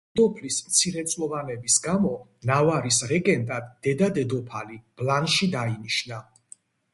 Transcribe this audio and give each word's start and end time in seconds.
დედოფლის 0.17 0.55
მცირეწლოვანების 0.67 1.75
გამო 1.83 2.13
ნავარის 2.51 2.97
რეგენტად 3.11 3.69
დედა-დედოფალი 3.89 4.81
ბლანში 5.03 5.51
დაინიშნა. 5.59 6.25